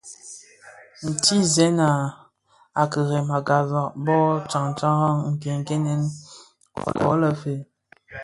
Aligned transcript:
Ntizèn 1.09 1.77
a 2.81 2.83
dhirem 2.91 3.27
a 3.37 3.39
ghasag 3.47 3.91
bō 4.05 4.17
tsantaraň 4.49 5.17
nkènkènèn 5.33 6.01
ko 6.99 7.11
le 7.21 7.29
fe, 7.41 7.53